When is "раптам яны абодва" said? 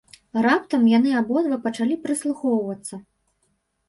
0.43-1.57